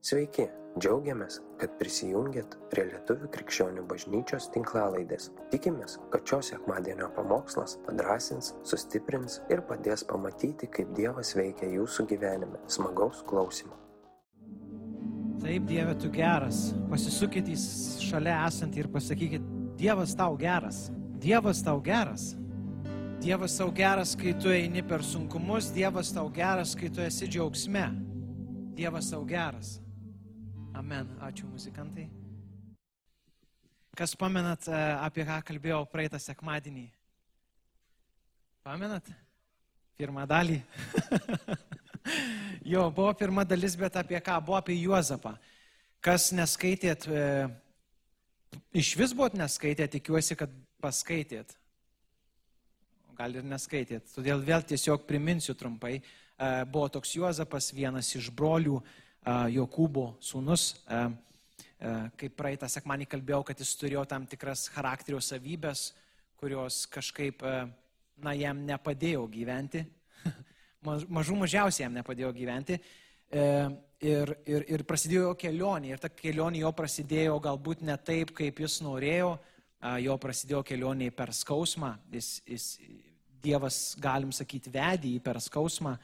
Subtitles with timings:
[0.00, 0.46] Sveiki,
[0.80, 5.26] džiaugiamės, kad prisijungiat prie Lietuvių krikščionių bažnyčios tinklalaidės.
[5.52, 12.62] Tikimės, kad šios sekmadienio pamokslas padrasins, sustiprins ir padės pamatyti, kaip Dievas veikia jūsų gyvenime.
[12.64, 13.76] Smagaus klausimų.
[15.42, 16.70] Taip, Dieve, tu geras.
[16.88, 17.58] Pasisukit į
[18.06, 20.86] šalia esantį ir pasakykit, Dievas tau geras.
[21.20, 22.30] Dievas tau geras.
[23.20, 27.84] Dievas tau geras, kai tu eini per sunkumus, Dievas tau geras, kai tu esi džiaugsme.
[28.80, 29.79] Dievas tau geras.
[30.80, 31.04] Amen.
[31.20, 32.06] Ačiū muzikantai.
[33.92, 36.86] Kas pamenat, e, apie ką kalbėjau praeitą sekmadienį?
[38.64, 39.10] Pamenat?
[40.00, 40.56] Pirmą dalį.
[42.72, 44.38] jo, buvo pirma dalis, bet apie ką?
[44.46, 45.34] Buvo apie Juozapą.
[46.00, 47.26] Kas neskaitėt, e,
[48.72, 51.52] iš vis buvot neskaitę, tikiuosi, kad paskaitėt.
[53.20, 54.08] Gal ir neskaitėt.
[54.16, 55.98] Todėl vėl tiesiog priminsiu trumpai.
[56.00, 58.80] E, buvo toks Juozapas, vienas iš brolių,
[59.26, 60.72] Jokūbo sūnus.
[62.20, 65.90] Kaip praeitą sekmanį kalbėjau, kad jis turėjo tam tikras charakterio savybės,
[66.40, 67.44] kurios kažkaip,
[68.20, 69.84] na, jam nepadėjo gyventi.
[70.84, 72.76] Mažų mažiausiai jam nepadėjo gyventi.
[73.30, 73.44] E,
[74.00, 75.94] ir, ir, ir prasidėjo kelionė.
[75.94, 79.36] Ir ta kelionė jo prasidėjo galbūt ne taip, kaip jis norėjo.
[80.04, 81.94] Jo prasidėjo kelionė per skausmą.
[82.12, 82.66] Jis, jis,
[83.40, 85.94] dievas, galim sakyti, vedė jį per skausmą.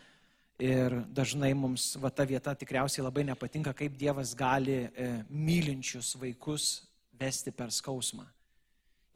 [0.56, 6.86] Ir dažnai mums va ta vieta tikriausiai labai nepatinka, kaip Dievas gali e, mylinčius vaikus
[7.12, 8.24] vesti per skausmą.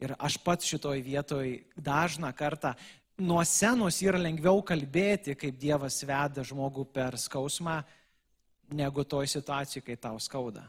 [0.01, 2.75] Ir aš pats šitoj vietoj dažną kartą
[3.17, 7.79] nuo senos yra lengviau kalbėti, kaip Dievas veda žmogų per skausmą,
[8.77, 10.63] negu toj situacijai, kai tau skauda.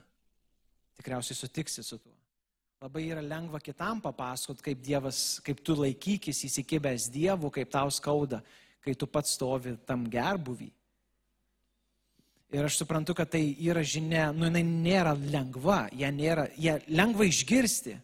[0.97, 2.17] Tikriausiai sutiksi su tuo.
[2.83, 8.41] Labai yra lengva kitam papasakot, kaip Dievas, kaip tu laikykis įsikibęs Dievu, kaip tau skauda
[8.83, 10.71] kai tu pats stovi tam gerbuvį.
[12.53, 17.25] Ir aš suprantu, kad tai yra žinia, nu jinai nėra lengva, ją nėra, ją lengva
[17.25, 17.95] išgirsti,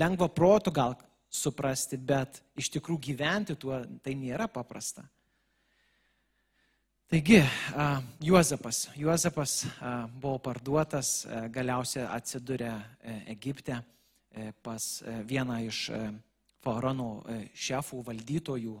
[0.00, 0.96] lengva protų gal
[1.28, 5.04] suprasti, bet iš tikrųjų gyventi tuo tai nėra paprasta.
[7.08, 7.42] Taigi,
[8.20, 8.82] Juozapas.
[8.96, 9.62] Juozapas
[10.20, 15.86] buvo parduotas, galiausiai atsidūrė e, Egipte e, pas e, vieną iš
[16.60, 17.22] faraono
[17.56, 18.74] šefų, valdytojų,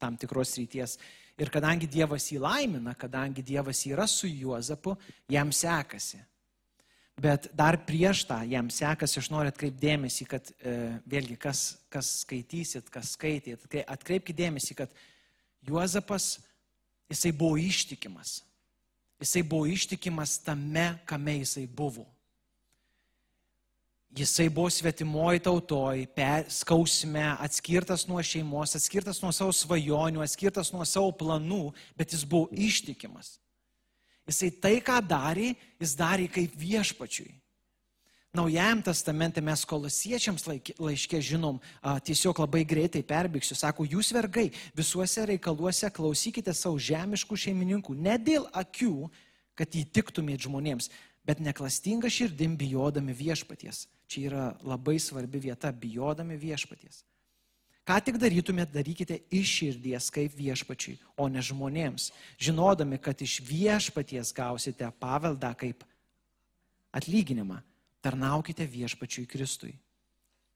[0.00, 0.96] tam tikros ryties.
[1.40, 4.96] Ir kadangi Dievas jį laimina, kadangi Dievas yra su Juozapu,
[5.30, 6.20] jam sekasi.
[7.20, 10.76] Bet dar prieš tą jam sekasi, aš noriu atkreipdėmėsi, kad e,
[11.10, 14.94] vėlgi, kas, kas skaitysit, kas skaitėt, atkreipkite dėmesį, kad
[15.68, 16.38] Juozapas,
[17.12, 18.38] jisai buvo ištikimas.
[19.20, 22.06] Jisai buvo ištikimas tame, kame jisai buvo.
[24.10, 26.00] Jisai buvo svetimoji tautoj,
[26.50, 32.48] skausme, atskirtas nuo šeimos, atskirtas nuo savo svajonių, atskirtas nuo savo planų, bet jis buvo
[32.50, 33.36] ištikimas.
[34.26, 37.30] Jisai tai, ką darė, jis darė kaip viešpačiui.
[38.34, 40.44] Naujajam testamente mes kolosiečiams
[40.78, 41.56] laiškė žinom,
[42.06, 48.46] tiesiog labai greitai perbėgsiu, sako, jūs vergai visuose reikaluose klausykite savo žemiškų šeimininkų, ne dėl
[48.54, 49.10] akių,
[49.58, 50.86] kad įtiktumėt žmonėms,
[51.30, 53.84] bet neklastinga širdim bijodami viešpaties.
[54.10, 57.04] Čia yra labai svarbi vieta, bijodami viešpaties.
[57.86, 62.08] Ką tik darytumėt, darykite iš širdies kaip viešpačiui, o ne žmonėms,
[62.38, 65.86] žinodami, kad iš viešpaties gausite paveldą kaip
[66.98, 67.60] atlyginimą.
[68.02, 69.76] Tarnaukite viešpačiui Kristui.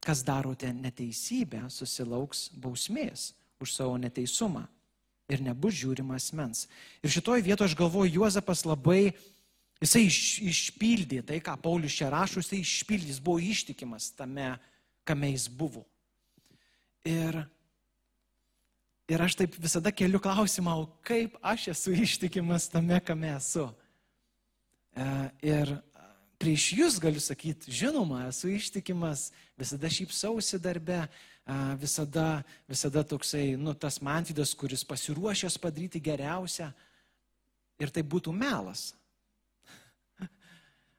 [0.02, 3.30] Kas darote neteisybę, susilauks bausmės
[3.62, 4.66] už savo neteisumą
[5.30, 6.66] ir nebus žiūrimas mens.
[6.98, 9.14] Ir šitoj vietoje aš galvoju, Juozapas labai
[9.82, 14.54] Jisai iš, išpildė tai, ką Paulius čia rašo, jisai išpildė, jis buvo ištikimas tame,
[15.04, 15.82] kame jis buvo.
[17.04, 17.36] Ir,
[19.10, 23.66] ir aš taip visada keliu klausimą, o kaip aš esu ištikimas tame, kame esu.
[24.94, 25.04] E,
[25.50, 25.74] ir
[26.40, 29.28] prieš jūs galiu sakyti, žinoma, esu ištikimas,
[29.60, 36.70] visada šypsausi darbe, e, visada, visada toksai, nu, tas mantydas, kuris pasiruošęs padaryti geriausią.
[37.82, 38.92] Ir tai būtų melas.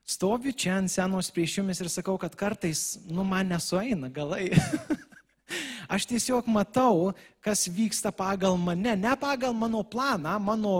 [0.05, 4.51] Stoviu čia ant senos prieš jumis ir sakau, kad kartais, nu, man nesueina galai.
[5.89, 10.73] Aš tiesiog matau, kas vyksta pagal mane, ne pagal mano planą, mano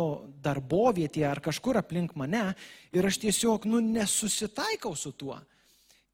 [0.45, 2.47] darbovietį ar kažkur aplink mane.
[2.93, 5.37] Ir aš tiesiog, nu, nesusitaikau su tuo.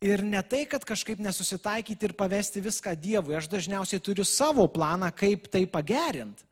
[0.04, 3.38] Ir ne tai, kad kažkaip nesusitaikyti ir pavesti viską Dievui.
[3.38, 6.44] Aš dažniausiai turiu savo planą, kaip tai pagerinti.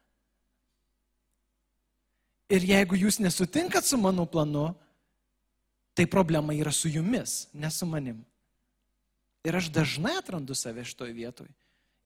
[2.49, 4.69] Ir jeigu jūs nesutinkat su mano planu,
[5.93, 8.21] tai problema yra su jumis, ne su manim.
[9.43, 11.49] Ir aš dažnai atrandu save šitoj vietoj.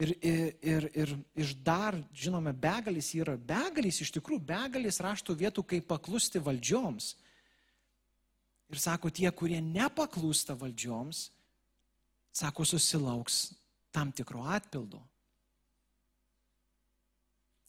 [0.02, 5.64] Ir, ir, ir, ir iš dar, žinome, begalis yra, begalis iš tikrųjų, begalis raštų vietų,
[5.70, 7.14] kaip paklusti valdžioms.
[8.74, 11.28] Ir sako, tie, kurie nepaklūsta valdžioms,
[12.34, 13.54] sako, susilauks
[13.94, 15.02] tam tikro atpildo.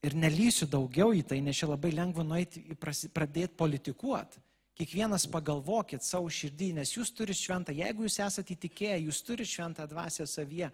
[0.05, 4.41] Ir nelysiu daugiau į tai, nes čia labai lengva nueiti, pradėti politikuoti.
[4.75, 9.87] Kiekvienas pagalvokit savo širdį, nes jūs turite šventą, jeigu jūs esate įtikėję, jūs turite šventą
[9.87, 10.71] dvasę savyje.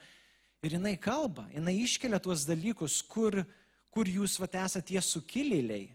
[0.65, 3.43] Ir jinai kalba, jinai iškelia tuos dalykus, kur,
[3.93, 5.91] kur jūs vat, esate tie sukilėliai.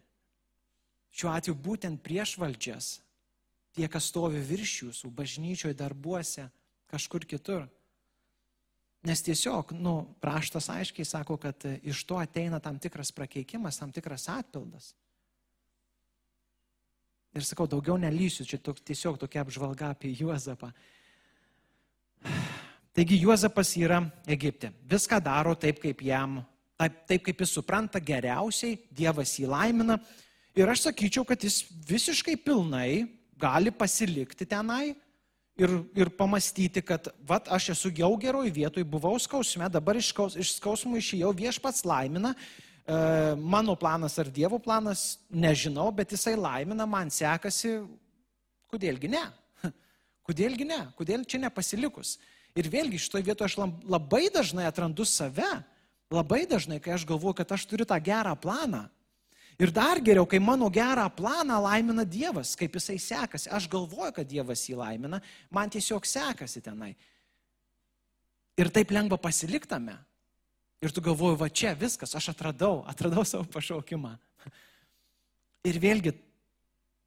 [1.15, 2.89] Šiuo atveju būtent prieš valdžias,
[3.73, 6.49] tie, kas stovi virš jūsų, bažnyčioje, darbuose,
[6.91, 7.65] kažkur kitur.
[9.05, 14.25] Nes tiesiog, nu, praštas aiškiai sako, kad iš to ateina tam tikras prakeikimas, tam tikras
[14.33, 14.93] atpildas.
[17.35, 20.69] Ir sakau, daugiau nelysiu, čia tok, tiesiog tokia apžvalga apie Juozapą.
[22.95, 23.99] Taigi Juozapas yra
[24.31, 24.71] Egipte.
[24.87, 26.37] Viską daro taip, kaip jam,
[26.79, 29.99] taip, taip kaip jis supranta geriausiai, Dievas jį laimina.
[30.55, 33.03] Ir aš sakyčiau, kad jis visiškai pilnai
[33.35, 34.95] gali pasilikti tenai
[35.59, 40.39] ir, ir pamastyti, kad, va, aš esu jau geroj vietoj, buvau skausme, dabar iš, skaus,
[40.39, 42.31] iš skausmų išėjau, viešpats laimina,
[43.41, 47.79] mano planas ar Dievo planas, nežinau, bet jisai laimina, man sekasi,
[48.69, 49.23] kodėlgi ne?
[50.27, 50.81] Kodėlgi ne?
[50.97, 52.19] Kodėl čia nepasilikus?
[52.55, 55.49] Ir vėlgi šitoje vietoje aš labai dažnai atrandu save,
[56.13, 58.85] labai dažnai, kai aš galvoju, kad aš turiu tą gerą planą.
[59.59, 63.49] Ir dar geriau, kai mano gerą planą laimina Dievas, kaip jisai sekasi.
[63.49, 66.91] Aš galvoju, kad Dievas jį laimina, man tiesiog sekasi tenai.
[68.59, 69.95] Ir taip lengva pasiliktame.
[70.83, 74.15] Ir tu galvoji, va čia viskas, aš atradau, atradau savo pašaukimą.
[75.65, 76.11] Ir vėlgi,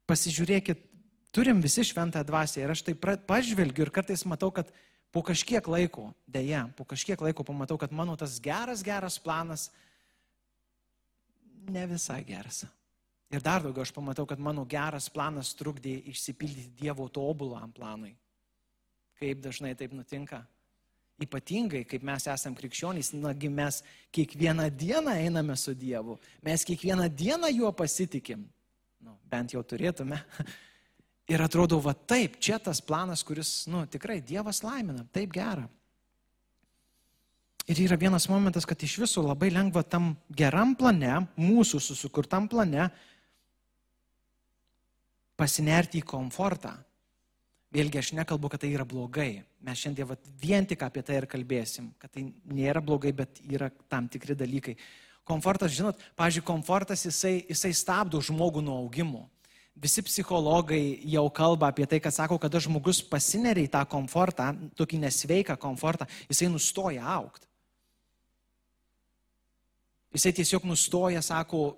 [0.09, 0.81] pasižiūrėkit,
[1.35, 4.71] turim visi šventą dvasę ir aš tai pažvelgiu ir kartais matau, kad
[5.13, 9.69] po kažkiek laiko, dėja, po kažkiek laiko pamatau, kad mano tas geras, geras planas
[11.69, 12.65] ne visai geras.
[13.29, 18.15] Ir dar daugiau aš pamatau, kad mano geras planas trukdė išsipildyti Dievo tobulam planui.
[19.21, 20.41] Kaip dažnai taip nutinka?
[21.19, 23.81] Ypatingai, kaip mes esame krikščionys, nagi mes
[24.15, 28.45] kiekvieną dieną einame su Dievu, mes kiekvieną dieną juo pasitikim.
[29.03, 30.21] Nu, bent jau turėtume.
[31.29, 35.67] Ir atrodo, va taip, čia tas planas, kuris, nu, tikrai Dievas laimina, taip gera.
[37.69, 42.87] Ir yra vienas momentas, kad iš viso labai lengva tam geram plane, mūsų susikurtam plane,
[45.37, 46.73] pasinerti į komfortą.
[47.69, 49.43] Vėlgi aš nekalbu, kad tai yra blogai.
[49.61, 53.67] Mes šiandien vat, vien tik apie tai ir kalbėsim, kad tai nėra blogai, bet yra
[53.91, 54.73] tam tikri dalykai.
[55.29, 59.27] Komfortas, žinot, pažiūrėjau, komfortas jisai, jisai stabdo žmogų nuo augimo.
[59.79, 65.03] Visi psichologai jau kalba apie tai, kad sako, kada žmogus pasineria į tą komfortą, tokį
[65.05, 67.45] nesveiką komfortą, jisai nustoja aukti.
[70.17, 71.77] Jisai tiesiog nustoja, sako,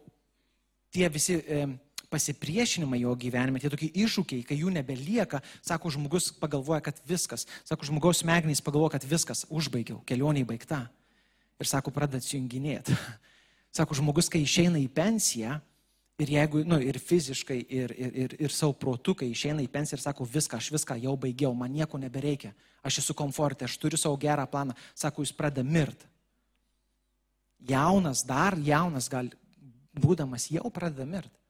[0.96, 1.42] tie visi...
[1.44, 1.66] E,
[2.12, 7.88] pasipriešinimai jo gyvenime, tie tokie iššūkiai, kai jų nebelieka, sako žmogus pagalvoja, kad viskas, sako
[7.88, 10.84] žmogaus smegenys pagalvoja, kad viskas, užbaigiau, kelionė baigta.
[11.62, 12.98] Ir sako, pradeda atsijunginėti.
[13.72, 15.54] Sako žmogus, kai išeina į pensiją,
[16.20, 19.96] ir jeigu, nu, ir fiziškai, ir, ir, ir, ir savo protu, kai išeina į pensiją
[19.96, 22.52] ir sako, viską, aš viską jau baigiau, man nieko nebereikia,
[22.84, 26.04] aš esu komfortė, aš turiu savo gerą planą, sako, jis pradeda mirt.
[27.70, 29.32] Jaunas, dar jaunas, gal
[29.96, 31.41] būdamas, jau pradeda mirt.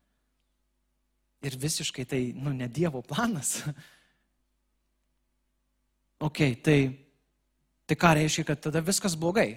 [1.42, 3.60] Ir visiškai tai, nu, ne Dievo planas.
[6.28, 6.78] ok, tai,
[7.90, 9.56] tai ką reiškia, kad tada viskas blogai.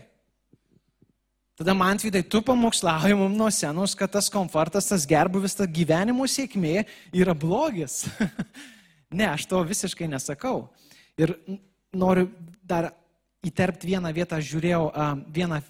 [1.54, 6.26] Tada man atvidai, tu pamokslauji mums nuo senos, kad tas komfortas, tas gerbuvis, ta gyvenimo
[6.26, 6.82] sėkmė
[7.14, 8.08] yra blogis.
[9.18, 10.64] ne, aš to visiškai nesakau.
[11.20, 11.36] Ir
[11.94, 12.26] noriu
[12.64, 12.90] dar
[13.44, 15.60] įterpti vieną vietą, aš žiūrėjau uh, vieną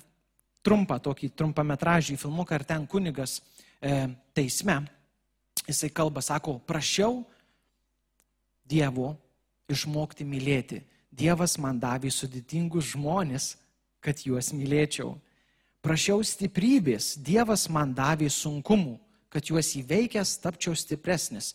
[0.64, 3.37] trumpą, tokį trumpametražį filmuką ir ten kunigas
[3.85, 4.78] e, teisme
[5.68, 7.25] jisai kalba, sako, prašiau
[8.64, 9.14] Dievo
[9.68, 10.80] išmokti mylėti.
[11.14, 13.54] Dievas man davė sudėtingus žmonės,
[14.02, 15.14] kad juos mylėčiau.
[15.85, 18.97] Prašiau stiprybės, Dievas man davė sunkumų,
[19.28, 21.52] kad juos įveikęs tapčiau stipresnis.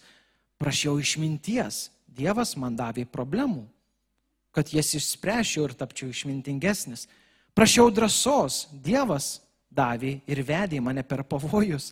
[0.61, 3.65] Prašiau išminties, Dievas man davė problemų,
[4.53, 7.07] kad jas išspręšiau ir tapčiau išmintingesnis.
[7.57, 9.39] Prašiau drąsos, Dievas
[9.69, 11.91] davė ir vedė mane per pavojus,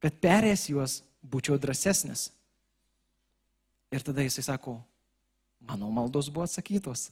[0.00, 2.30] kad perės juos būčiau drąsesnis.
[3.90, 4.78] Ir tada jisai sako,
[5.60, 7.10] mano maldos buvo atsakytos.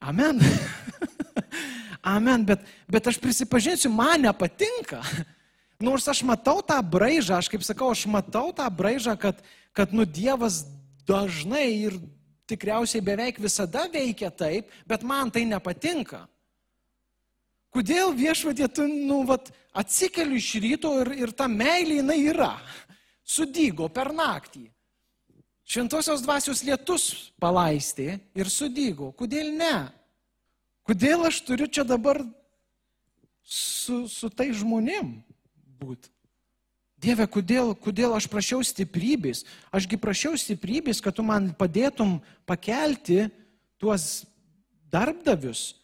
[0.00, 0.38] Amen.
[2.14, 5.02] Amen, bet, bet aš prisipažinsiu, man nepatinka.
[5.82, 9.42] Nors aš matau tą braižą, aš kaip sakau, aš matau tą braižą, kad,
[9.76, 10.64] kad nu Dievas
[11.06, 11.98] dažnai ir
[12.48, 16.24] tikriausiai beveik visada veikia taip, bet man tai nepatinka.
[17.74, 22.54] Kodėl viešpatė, tu, nu, vat, atsikeliu iš ryto ir, ir ta meilė jinai yra.
[23.28, 24.70] sudygo per naktį.
[25.68, 29.10] Šventosios dvasios lietus palaistė ir sudygo.
[29.12, 29.90] Kodėl ne?
[30.88, 32.22] Kodėl aš turiu čia dabar
[33.44, 35.18] su, su tai žmonėm
[35.76, 36.08] būti?
[36.98, 39.44] Dieve, kodėl, kodėl aš prašiau stiprybės?
[39.70, 42.16] Ašgi prašiau stiprybės, kad tu man padėtum
[42.48, 43.28] pakelti
[43.78, 44.24] tuos
[44.90, 45.76] darbdavius,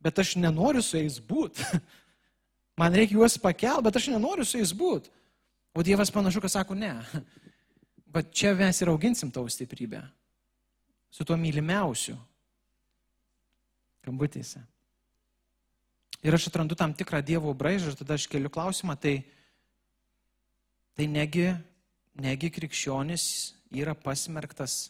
[0.00, 1.64] bet aš nenoriu su jais būti.
[2.80, 5.12] Man reikia juos pakelti, bet aš nenoriu su jais būti.
[5.76, 6.94] O Dievas panašu, kad sako, ne.
[8.16, 9.98] Bet čia mes ir auginsim tavo stiprybę.
[11.12, 12.14] Su tuo mylimiausiu.
[14.06, 14.62] Kambutėse.
[16.24, 19.18] Ir aš atrandu tam tikrą Dievo braižą ir tada aš keliu klausimą, tai,
[20.96, 21.50] tai negi,
[22.16, 23.26] negi krikščionis
[23.76, 24.86] yra pasmerktas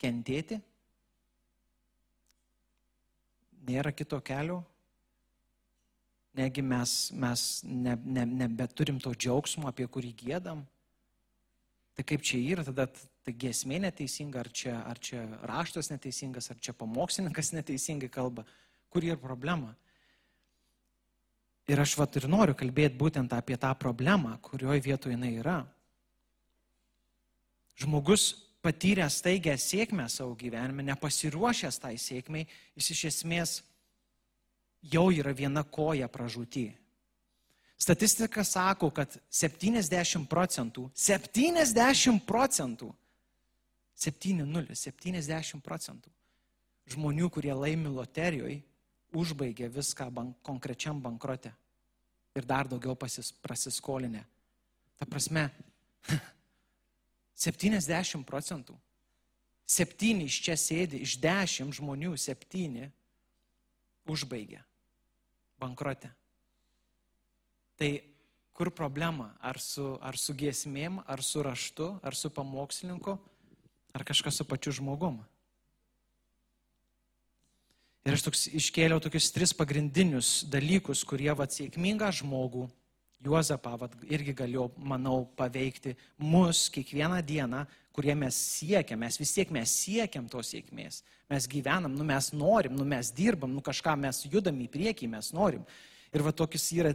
[0.00, 0.62] kentėti?
[3.68, 4.62] Nėra kito kelio?
[6.38, 10.62] Negi mes, mes ne, ne, nebeturim to džiaugsmo, apie kurį gėdam?
[11.98, 12.86] Tai kaip čia yra, tada
[13.26, 18.46] tai giesmė neteisinga, ar čia, ar čia raštas neteisingas, ar čia pamokslininkas neteisingai kalba,
[18.88, 19.74] kur yra problema.
[21.68, 25.58] Ir aš vat ir noriu kalbėti būtent apie tą problemą, kurioje vietoje jinai yra.
[27.78, 28.30] Žmogus
[28.68, 32.44] patyręs taigę sėkmę savo gyvenime, nepasiruošęs tai sėkmiai,
[32.76, 33.54] jis iš esmės
[34.92, 36.68] jau yra viena koja pražūti.
[37.78, 42.92] Statistika sako, kad 70 procentų, 70 procentų,
[43.98, 46.10] 7-0, 70 procentų
[46.92, 48.60] žmonių, kurie laimi loterijoje,
[49.16, 51.52] užbaigia viską bank, konkrečiam bankrote
[52.36, 54.24] ir dar daugiau pasis, prasiskolinę.
[54.98, 55.48] Ta prasme,
[57.38, 58.74] 70 procentų.
[59.68, 62.88] Septyni iš čia sėdi, iš dešimt žmonių septyni
[64.08, 64.62] užbaigia
[65.60, 66.10] bankrote.
[67.78, 67.90] Tai
[68.56, 69.34] kur problema?
[69.40, 73.18] Ar su, ar su giesmėm, ar su raštu, ar su pamokslininku,
[73.94, 75.20] ar kažkas su pačiu žmogum?
[78.08, 82.66] Ir aš toks, iškėliau tokius tris pagrindinius dalykus, kurie vad sėkmingą žmogų
[83.24, 89.50] Juozapą vat, irgi galiu, manau, paveikti mus kiekvieną dieną, kurie mes siekiam, mes vis tiek
[89.50, 91.00] mes siekiam tos sėkmės.
[91.28, 95.32] Mes gyvenam, nu mes norim, nu mes dirbam, nu kažką mes judam į priekį, mes
[95.34, 95.64] norim.
[96.14, 96.94] Ir va tokius yra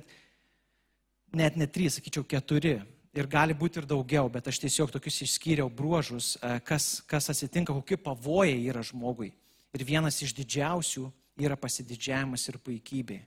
[1.35, 2.77] net ne trys, sakyčiau, keturi.
[3.13, 7.75] Ir gali būti ir daugiau, bet aš tiesiog tokius išskyriau bruožus, e, kas, kas atsitinka,
[7.75, 9.33] kokie pavojai yra žmogui.
[9.75, 11.05] Ir vienas iš didžiausių
[11.43, 13.19] yra pasididžiavimas ir puikybė.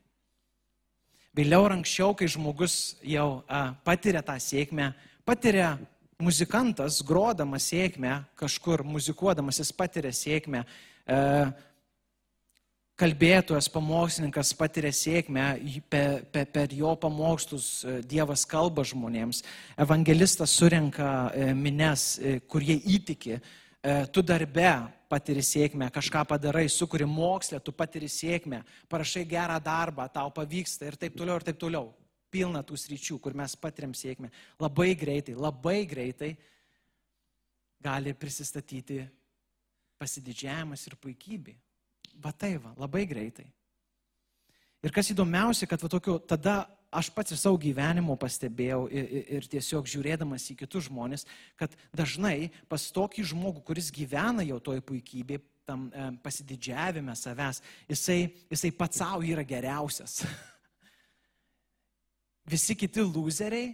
[1.37, 4.91] Vėliau ar anksčiau, kai žmogus jau a, patiria tą sėkmę,
[5.29, 5.75] patiria
[6.23, 10.63] muzikantas, grodamas sėkmę, kažkur muzikuodamas jis patiria sėkmę,
[11.05, 11.19] e,
[12.97, 15.45] kalbėtojas, pamokslininkas patiria sėkmę,
[15.93, 19.43] per, per, per jo pamokslus e, Dievas kalba žmonėms,
[19.85, 23.41] evangelistas surenka e, mines, e, kurie įtiki,
[24.11, 24.71] tu darbe
[25.11, 30.99] patiri sėkmę, kažką padarai, sukuri mokslę, tu patiri sėkmę, parašai gerą darbą, tau pavyksta ir
[30.99, 31.93] taip toliau, ir taip toliau.
[32.31, 34.33] Pilna tų sričių, kur mes patiriam sėkmę.
[34.61, 36.33] Labai greitai, labai greitai
[37.83, 39.05] gali prisistatyti
[40.01, 41.55] pasididžiavimas ir puikybė.
[42.21, 43.47] Va tai va, labai greitai.
[44.85, 46.65] Ir kas įdomiausia, kad va tokiu, tada
[46.97, 51.27] aš pats ir savo gyvenimo pastebėjau ir, ir, ir tiesiog žiūrėdamas į kitus žmonės,
[51.61, 57.61] kad dažnai pas tokį žmogų, kuris gyvena jau toj puikybė, tam e, pasididžiavime savęs,
[57.91, 58.21] jisai,
[58.53, 60.21] jisai pats savo yra geriausias.
[62.53, 63.73] Visi kiti loseriai,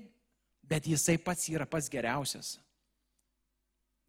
[0.65, 2.57] bet jisai pats yra pats geriausias.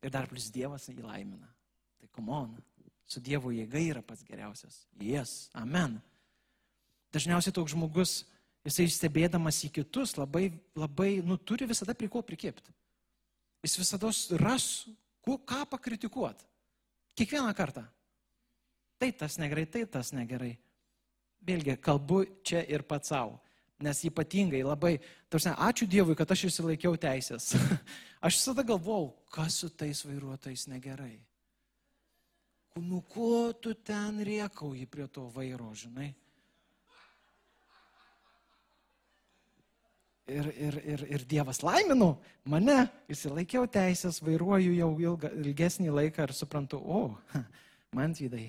[0.04, 1.50] Ir dar plus Dievas jį laimina.
[2.00, 2.56] Tai komon,
[3.08, 4.86] su Dievo jėga yra pats geriausias.
[5.00, 6.00] Jes, amen.
[7.14, 8.24] Dažniausiai toks žmogus
[8.64, 10.48] Jisai stebėdamas į kitus labai,
[10.80, 12.72] labai, nu, turi visada prie ko prikėpti.
[13.64, 14.68] Jis visada ras,
[15.24, 16.48] kuo, ką pakritikuoti.
[17.20, 17.84] Kiekvieną kartą.
[19.00, 20.54] Tai tas negerai, tai tas negerai.
[21.44, 23.42] Vėlgi, kalbu čia ir pats savo.
[23.84, 24.96] Nes ypatingai labai,
[25.28, 27.52] tarsi, ačiū Dievui, kad aš išsilaikiau teisės.
[28.26, 31.18] aš visada galvau, kas su tais vairuotojais negerai.
[32.80, 36.14] Nu, ko tu ten riekauji prie to vairo, žinai?
[40.28, 42.14] Ir, ir, ir, ir Dievas laiminu
[42.50, 47.18] mane, įsilaikiau teisės, vairuoju jau ilga, ilgesnį laiką ir suprantu, o,
[47.98, 48.48] man vydai,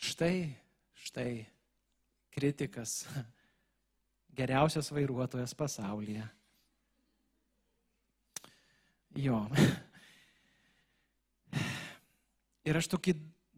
[0.00, 0.36] štai,
[1.06, 1.32] štai,
[2.32, 3.02] kritikas,
[4.38, 6.24] geriausias vairuotojas pasaulyje.
[9.20, 9.44] Jo.
[12.62, 13.12] Ir aš tokį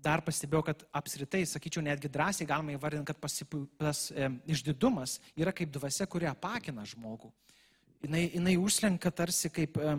[0.04, 5.72] dar pastebėjau, kad apskritai, sakyčiau, netgi drąsiai galima įvardinti, kad pasipas e, išdidumas yra kaip
[5.74, 7.32] dvasia, kuri apakina žmogų.
[8.04, 9.96] jinai, jinai užslenka tarsi kaip e,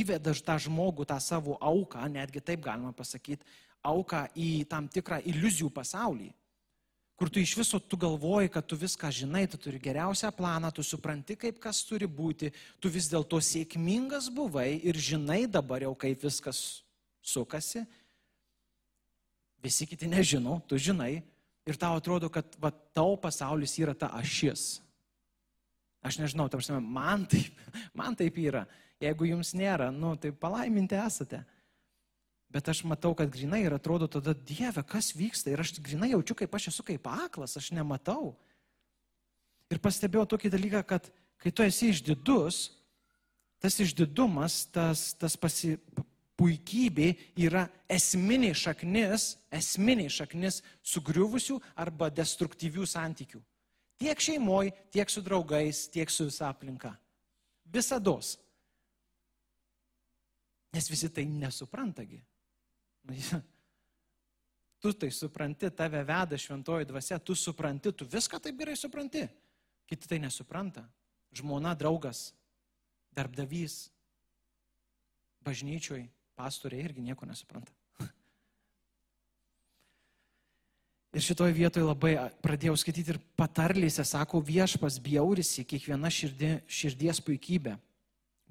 [0.00, 3.44] įveda tą žmogų, tą savo auką, netgi taip galima pasakyti,
[3.82, 6.30] auką į tam tikrą iliuzijų pasaulį
[7.20, 10.80] kur tu iš viso tu galvoji, kad tu viską žinai, tu turi geriausią planą, tu
[10.80, 12.48] supranti, kaip kas turi būti,
[12.80, 16.80] tu vis dėlto sėkmingas buvai ir žinai dabar jau, kaip viskas
[17.20, 17.84] sukasi.
[19.60, 21.20] Visi kiti nežino, tu žinai
[21.68, 24.80] ir tau atrodo, kad va, tau pasaulis yra ta ašis.
[26.00, 27.56] Aš nežinau, tarsi, man taip,
[27.98, 28.64] man taip yra.
[29.00, 31.42] Jeigu jums nėra, nu, tai palaiminti esate.
[32.50, 35.52] Bet aš matau, kad grinai ir atrodo tada, Dieve, kas vyksta.
[35.52, 38.34] Ir aš grinai jaučiu, kaip aš esu kaip aklas, aš nematau.
[39.70, 41.06] Ir pastebėjau tokį dalyką, kad
[41.40, 42.72] kai tu esi išdidus,
[43.62, 45.76] tas išdidumas, tas, tas pasi,
[46.40, 47.10] puikybė
[47.44, 53.42] yra esminė šaknis, esminė šaknis sugriuvusių arba destruktyvių santykių.
[54.00, 56.94] Tiek šeimoje, tiek su draugais, tiek su visa aplinka.
[57.68, 58.38] Visados.
[60.72, 62.22] Nes visi tai nesuprantagi.
[64.80, 69.26] Tu tai supranti, tave veda šventoji dvasia, tu supranti, tu viską taip gerai supranti.
[69.84, 70.86] Kiti tai nesupranta.
[71.36, 72.30] Žmona, draugas,
[73.12, 73.90] darbdavys,
[75.44, 76.06] bažnyčioj,
[76.40, 77.72] pastoriai irgi nieko nesupranta.
[81.16, 87.74] Ir šitoje vietoje labai pradėjau skaityti ir patarlėse, sako, viešpas bjaurisi kiekviena širdie, širdies puikybė.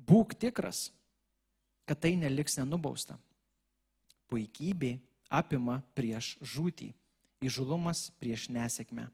[0.09, 0.89] Būk tikras,
[1.87, 3.15] kad tai neliks nenubausta
[4.29, 4.97] puikybė
[5.29, 6.91] apima prieš žūtį,
[7.45, 9.07] įžulumas prieš nesėkmę.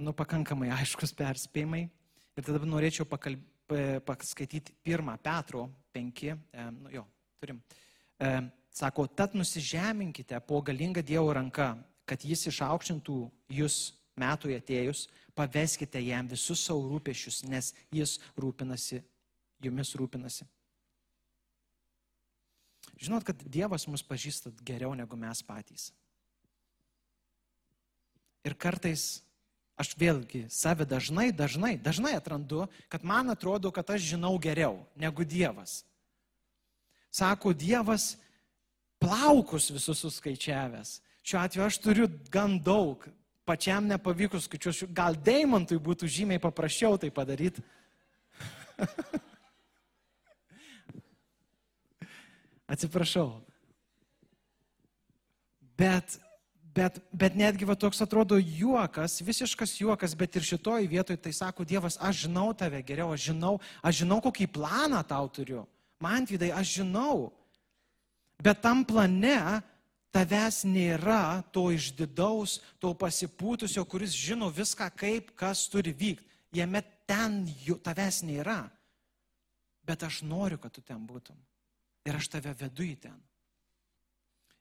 [0.00, 1.84] Nu, pakankamai aiškus perspėjimai.
[2.38, 3.42] Ir tada norėčiau pakalb...
[4.06, 7.04] paskaityti pirmą Petro 5, e, nu, jo,
[7.40, 7.60] turim.
[8.18, 8.32] E,
[8.70, 11.72] sako, tad nusižeminkite po galingą Dievo ranką,
[12.06, 13.18] kad jis išaukštintų
[13.54, 13.80] jūs
[14.18, 19.00] metui atėjus, paveskite jam visus savo rūpešius, nes jis rūpinasi,
[19.62, 20.46] jumis rūpinasi.
[23.00, 25.88] Žinot, kad Dievas mus pažįsta geriau negu mes patys.
[28.44, 29.22] Ir kartais
[29.80, 35.24] aš vėlgi save dažnai, dažnai, dažnai atrandu, kad man atrodo, kad aš žinau geriau negu
[35.24, 35.84] Dievas.
[37.10, 38.16] Sako, Dievas
[39.00, 41.00] plaukus visus suskaičiavęs.
[41.24, 43.08] Šiuo atveju aš turiu gan daug,
[43.48, 47.62] pačiam nepavykus skaičiuosiu, gal Deimantui būtų žymiai paprasčiau tai padaryti.
[52.70, 53.42] Atsiprašau.
[55.80, 56.20] Bet,
[56.74, 61.64] bet, bet netgi va toks atrodo juokas, visiškas juokas, bet ir šitoj vietoj tai sako
[61.64, 65.66] Dievas, aš žinau tave geriau, aš žinau, aš žinau, kokį planą tau turiu.
[66.00, 67.30] Man vidai, aš žinau.
[68.40, 69.60] Bet tam plane
[70.14, 76.26] tavęs nėra to išdidaus, to pasipūtusio, kuris žino viską, kaip kas turi vykti.
[76.56, 78.64] Jame ten jų, tavęs nėra.
[79.86, 81.38] Bet aš noriu, kad tu ten būtum
[82.08, 83.18] ir aš tave vedu į ten.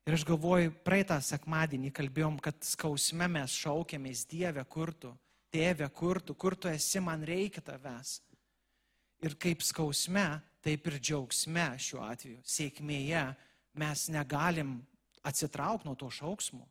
[0.10, 5.12] Ir aš galvoju, praeitą sekmadienį kalbėjom, kad skausme mes šaukėmės Dieve, kur tu,
[5.54, 8.16] Tėve, kur tu, kur tu esi, man reikia tavęs.
[9.22, 10.26] Ir kaip skausme,
[10.66, 13.22] taip ir džiaugsme šiuo atveju, sėkmėje
[13.78, 14.80] mes negalim
[15.22, 16.66] atsitraukti nuo to šauksmo.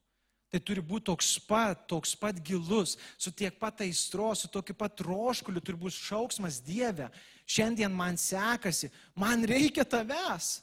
[0.50, 4.98] Tai turi būti toks pat, toks pat gilus, su tiek pat aistro, su tokiu pat
[4.98, 7.06] troškuliu turi būti šauksmas Dieve.
[7.46, 10.56] Šiandien man sekasi, man reikia tavęs.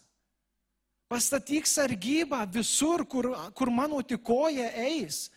[1.16, 5.30] Pastatyk sargybą visur, kur, kur mano tikoja eis.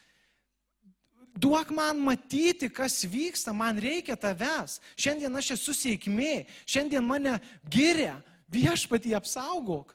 [1.39, 4.81] Duok man matyti, kas vyksta, man reikia tavęs.
[4.99, 7.37] Šiandien aš esu sėkmė, šiandien mane
[7.71, 8.17] giria,
[8.51, 9.93] viešpatį apsaugok.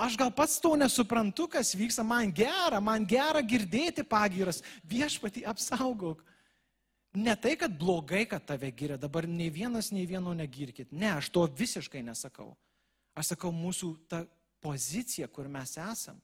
[0.00, 6.20] Aš gal pats to nesuprantu, kas vyksta, man gera, man gera girdėti pagiras, viešpatį apsaugok.
[7.16, 10.92] Ne tai, kad blogai, kad tave giria, dabar nei vienas, nei vieno negirkit.
[10.92, 12.52] Ne, aš to visiškai nesakau.
[13.16, 14.26] Aš sakau, mūsų ta
[14.62, 16.20] pozicija, kur mes esam.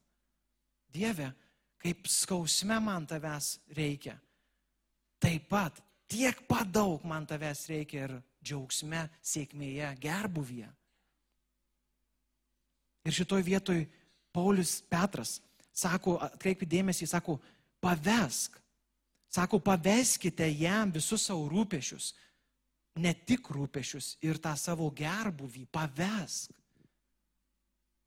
[0.93, 1.31] Dieve,
[1.81, 4.17] kaip skausme man tavęs reikia.
[5.19, 10.69] Taip pat, tiek pat daug man tavęs reikia ir džiaugsme, sėkmėje, gerbuvyje.
[13.07, 13.83] Ir šitoj vietoj
[14.35, 15.37] Paulius Petras
[15.77, 17.37] sako, atkreipkite dėmesį, sako,
[17.83, 18.57] pavesk.
[19.31, 22.13] Sako, paveskite jam visus savo rūpešius.
[23.03, 26.55] Ne tik rūpešius ir tą savo gerbuvį, pavesk.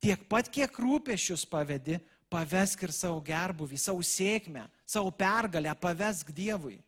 [0.01, 1.99] Tiek pat, kiek rūpešius pavedi,
[2.33, 6.79] pavesk ir savo gerbuvį, savo sėkmę, savo pergalę, pavesk Dievui.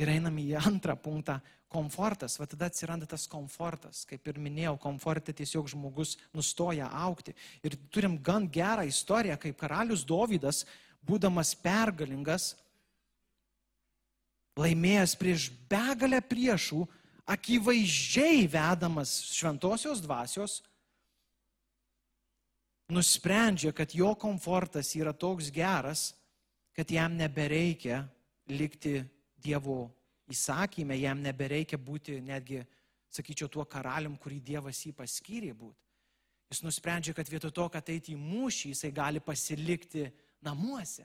[0.00, 1.38] Ir einam į antrą punktą
[1.74, 4.04] komfortas, va tada atsiranda tas komfortas.
[4.08, 7.34] Kaip ir minėjau, komforte tiesiog žmogus nustoja aukti.
[7.66, 10.64] Ir turim gan gerą istoriją, kaip karalius Dovydas,
[11.04, 12.54] būdamas pergalingas,
[14.58, 16.84] laimėjęs prieš begalę priešų,
[17.34, 20.60] akivaizdžiai vedamas šventosios dvasios,
[22.88, 26.12] nusprendžia, kad jo komfortas yra toks geras,
[26.74, 28.04] kad jam nebereikia
[28.50, 29.02] likti
[29.44, 29.90] Dievo
[30.32, 32.62] įsakymę, jam nebereikia būti netgi,
[33.12, 35.80] sakyčiau, tuo karalium, kurį Dievas jį paskyrė būti.
[36.52, 40.06] Jis nusprendžia, kad vietoj to, kad eiti į mūšį, jisai gali pasilikti
[40.44, 41.04] namuose,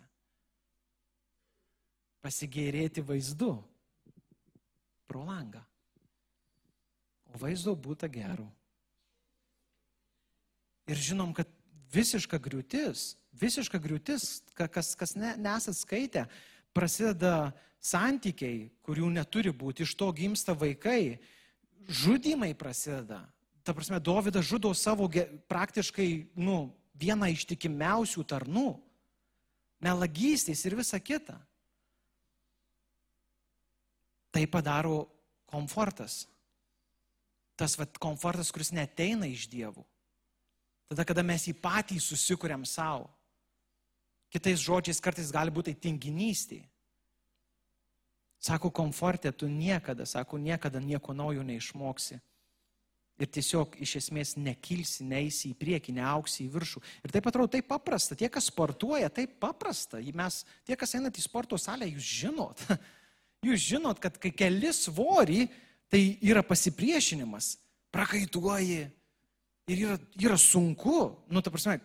[2.23, 3.53] pasigėrėti vaizdu
[5.07, 5.61] pro langą.
[7.29, 8.47] O vaizdo būtų gero.
[10.89, 11.49] Ir žinom, kad
[11.93, 16.25] visiška griūtis, visiška griūtis, kas, kas ne, nesat skaitę,
[16.75, 21.19] prasideda santykiai, kurių neturi būti, iš to gimsta vaikai,
[21.87, 23.23] žudimai prasideda.
[23.63, 25.07] Ta prasme, Dovydas žudo savo
[25.49, 28.73] praktiškai, nu, vieną iš tikimiausių tarnų,
[29.83, 31.37] melagystės ir visa kita.
[34.29, 35.07] Tai padaro
[35.49, 36.27] komfortas.
[37.59, 39.83] Tas vat, komfortas, kuris neteina iš dievų.
[40.89, 43.07] Tada, kada mes jį patys susikūrėm savo.
[44.33, 46.63] Kitais žodžiais kartais gali būti tai tinginystė.
[48.39, 52.19] Sako, komfortė tu niekada, sako, niekada nieko naujo neišmoksi.
[53.19, 56.81] Ir tiesiog iš esmės nekilsi, neįsi į priekį, neauksi į viršų.
[57.03, 58.15] Ir taip atrodo, taip paprasta.
[58.15, 59.99] Tie, kas sportuoja, taip paprasta.
[60.15, 62.63] Mes, tie, kas einat į sporto salę, jūs žinot.
[63.39, 65.45] Jūs žinot, kad kai keli svorį,
[65.87, 67.53] tai yra pasipriešinimas.
[67.87, 68.81] Prakaituoji,
[69.69, 70.97] Ir yra, yra sunku,
[71.29, 71.75] nu, ta prasme,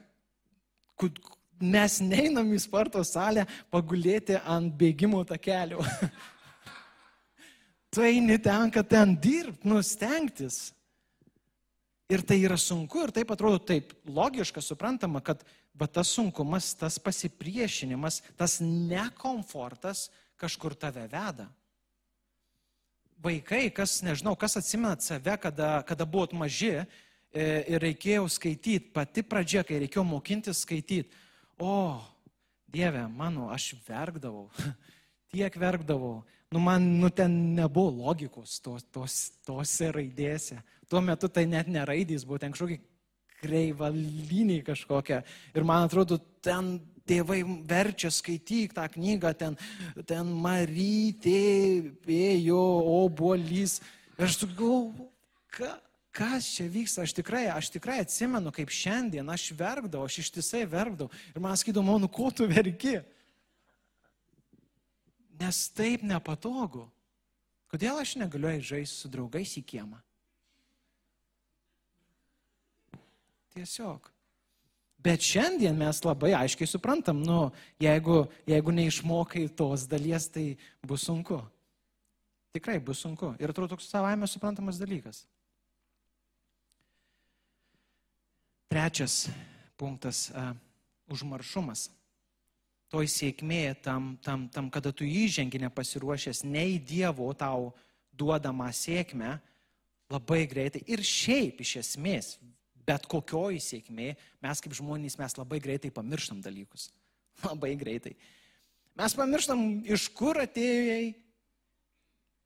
[1.61, 5.85] mes neinam į sporto salę pagulėti ant bėgimo takelio.
[7.93, 10.73] tu eini ten, kad ten dirbti, nustengtis.
[12.09, 15.45] Ir tai yra sunku ir taip atrodo taip logiška, suprantama, kad
[15.77, 20.09] va, tas sunkumas, tas pasipriešinimas, tas nekomfortas
[20.41, 21.51] kažkur tave veda.
[23.25, 26.85] Vaikai, kas nežinau, kas atsimenat save, kada, kada buvot maži E,
[27.35, 31.11] ir reikėjo skaityti, pati pradžia, kai reikėjo mokintis skaityti.
[31.59, 32.01] O,
[32.75, 34.49] Dieve, mano, aš verkdavau,
[35.35, 36.23] tiek verkdavau.
[36.55, 39.15] Nu, man, nu, ten nebuvo logikos tos, tos,
[39.47, 40.61] tose raidėse.
[40.91, 42.79] Tuo metu tai net neraidys, buvo ten kažkokie
[43.45, 45.23] kreivaliniai kažkokia.
[45.55, 46.77] Ir man atrodo, ten
[47.09, 49.57] tėvai verčia skaityk tą knygą, ten,
[50.09, 52.63] ten Marytė, vėjo,
[53.03, 53.81] obuolys.
[54.17, 54.79] Ir aš sakau,
[55.53, 55.73] ką,
[56.15, 61.11] kas čia vyksta, aš tikrai, aš tikrai atsimenu, kaip šiandien aš verkdavau, aš ištisai verkdavau.
[61.35, 63.01] Ir man sakydavo, nu ko tu verki?
[65.41, 66.87] Nes taip nepatogu.
[67.75, 69.99] Kodėl aš negaliu žaisti su draugais į kiemą?
[73.55, 74.11] Tiesiog.
[75.05, 77.51] Bet šiandien mes labai aiškiai suprantam, nu,
[77.83, 80.55] jeigu, jeigu neišmokai tos dalies, tai
[80.87, 81.43] bus sunku.
[82.55, 83.35] Tikrai bus sunku.
[83.43, 85.25] Ir atrodo toks savaime suprantamas dalykas.
[88.69, 89.29] Trečias
[89.77, 90.31] punktas-
[91.13, 91.91] užmaršumas.
[92.89, 97.73] Toj sėkmė tam, tam, tam, kada tu įžengi nepasiruošęs ne į Dievo tau
[98.15, 99.41] duodamą sėkmę,
[100.11, 102.37] labai greitai ir šiaip iš esmės,
[102.87, 106.91] bet kokioji sėkmė, mes kaip žmonės, mes labai greitai pamirštam dalykus.
[107.49, 108.15] Labai greitai.
[108.95, 111.15] Mes pamirštam, iš kur atėjai,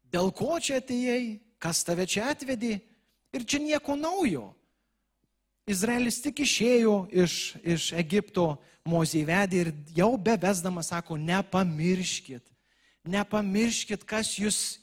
[0.08, 2.78] dėl ko čia atėjai, kas tave čia atvedė
[3.36, 4.46] ir čia nieko naujo.
[5.68, 8.56] Izraelis tik išėjo iš, iš Egipto,
[8.88, 12.40] Mozė įvedė ir jau bevesdamas sako, nepamirškit,
[13.04, 14.78] nepamirškit, kas jūs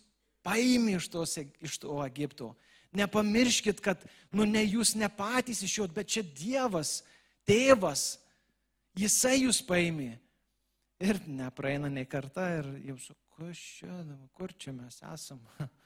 [0.45, 2.52] paėmė iš, tos, iš to Egipto.
[2.95, 7.00] Nepamirškit, kad, nu, ne jūs ne patys iš jo, bet čia Dievas,
[7.50, 8.19] tėvas,
[8.93, 10.13] jisai jūs paėmė.
[11.02, 13.98] Ir nepraeina nei kartą ir jau su, kas čia,
[14.38, 15.65] kur čia mes esame.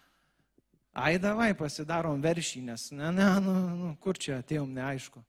[0.97, 5.21] Ai, davai pasidarom veršį, nes, ne, ne, nu, nu, kur čia atėjom, neaišku.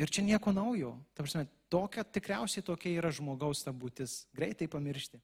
[0.00, 0.96] Ir čia nieko naujo.
[1.14, 5.20] Ta prasme, tokia, tikriausiai tokia yra žmogaus ta būtis- greitai pamiršti.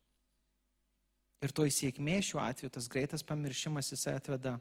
[1.43, 4.61] Ir to įsėkmė šiuo atveju, tas greitas pamiršimas, jisai atveda,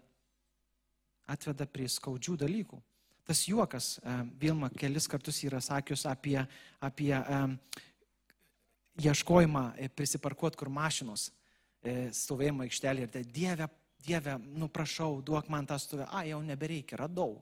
[1.27, 2.81] atveda prie skaudžių dalykų.
[3.25, 6.47] Tas juokas, e, Vilma kelis kartus yra sakius apie,
[6.81, 7.59] apie um,
[8.97, 11.31] ieškojimą e, prisiparkuoti kur mašinos
[12.11, 13.67] stovėjimo aikštelė ir tai Dieve
[14.05, 16.05] Dieve, nu prašau, duok man tą stovę.
[16.13, 17.39] A, jau nebereikia, radau.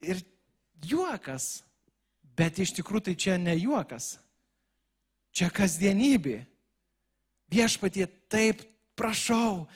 [0.00, 0.22] Ir
[0.84, 1.62] juokas,
[2.38, 4.16] bet iš tikrųjų tai čia ne juokas.
[5.36, 6.40] Čia kasdienybė.
[7.52, 8.62] Viešpatie, taip,
[8.98, 9.66] prašau,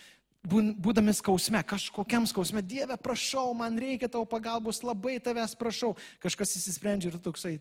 [0.45, 5.95] būdami skausme, kažkokiam skausme, Dieve, prašau, man reikia tavo pagalbos, labai tavęs prašau.
[6.21, 7.59] Kažkas įsisprendžia ir toksai,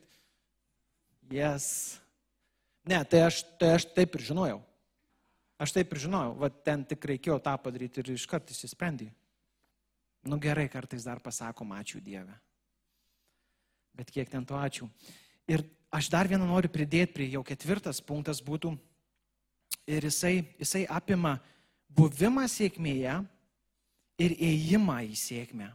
[1.31, 1.65] jas.
[1.65, 2.01] Yes
[2.87, 4.59] Ne, tai aš, tai aš taip ir žinojau.
[5.61, 9.11] Aš taip ir žinojau, va ten tik reikėjo tą padaryti ir iškart įsisprendė.
[10.25, 12.33] Nu gerai, kartais dar pasakom ačiū Dieve.
[13.97, 14.87] Bet kiek ten to ačiū.
[15.49, 18.73] Ir aš dar vieną noriu pridėti prie jau ketvirtas punktas būtų.
[19.89, 21.35] Ir jisai, jisai apima
[21.89, 23.15] buvimą sėkmėje
[24.21, 25.71] ir ėjimą į sėkmę.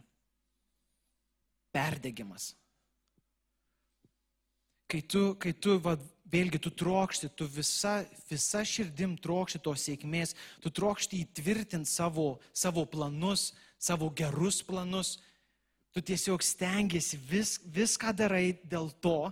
[1.75, 2.53] Perdegimas.
[4.87, 5.97] Kai tu, kai tu va,
[6.31, 12.83] vėlgi tu trokšti, tu visa, visa širdim trokšti tos sėkmės, tu trokšti įtvirtinti savo, savo
[12.89, 15.17] planus, savo gerus planus,
[15.95, 19.31] tu tiesiog stengiasi, vis, viską darai dėl to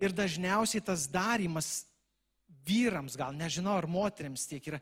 [0.00, 1.84] ir dažniausiai tas darimas
[2.66, 4.80] vyrams, gal nežinau, ar moteriams tiek yra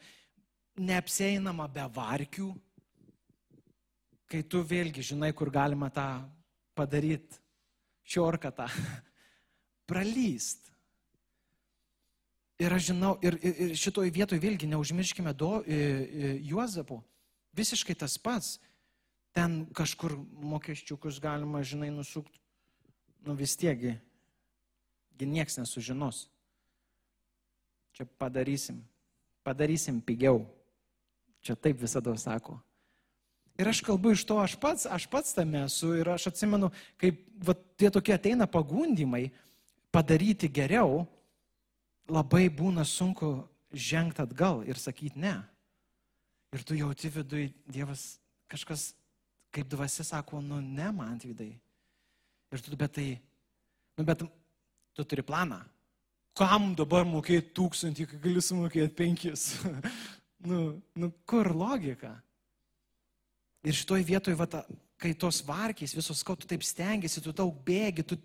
[0.80, 2.50] neapseinama be varkių,
[4.30, 6.08] kai tu vėlgi žinai, kur galima tą
[6.74, 7.38] padaryti,
[8.04, 8.68] šiorką tą
[9.90, 10.73] pralyst.
[12.62, 17.00] Ir aš žinau, ir, ir, ir šitoj vietoj vėlgi neužmirškime do, i, i, Juozapo.
[17.56, 18.58] Visiškai tas pats.
[19.34, 22.38] Ten kažkur mokesčiukus galima, žinai, nusukti.
[23.26, 23.96] Nu vis tiekgi,
[25.18, 26.28] gi nieks nesužinos.
[27.96, 28.78] Čia padarysim.
[29.42, 30.44] Padarysim pigiau.
[31.42, 32.60] Čia taip visada sako.
[33.58, 37.20] Ir aš kalbu iš to, aš pats, aš pats tame esu ir aš atsimenu, kaip
[37.46, 39.28] va, tie tokie ateina pagundimai,
[39.94, 41.04] padaryti geriau,
[42.10, 43.36] labai būna sunku
[43.72, 45.36] žengti atgal ir sakyti ne.
[46.54, 48.18] Ir tu jauti viduje, Dievas
[48.50, 48.92] kažkas
[49.54, 51.54] kaip dvasia sako, nu ne man vidai.
[52.54, 53.08] Ir tu, bet tai,
[53.98, 54.22] nu bet
[54.94, 55.60] tu turi planą.
[56.34, 59.52] Kam dabar mokėti tūkstantį, kai gali sumokėti penkis?
[60.48, 62.16] nu, nu, kur logika?
[63.64, 64.64] Ir šitoj vietoj, va, ta,
[65.00, 68.18] kai tos varkiais visos, ko tu taip stengiasi, tu daug bėgi, tu